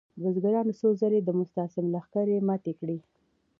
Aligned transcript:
بزګرانو 0.21 0.73
څو 0.79 0.87
ځلې 1.01 1.19
د 1.23 1.29
مستعصم 1.39 1.85
لښکرې 1.93 2.37
ماتې 2.47 2.73
کړې. 2.79 2.97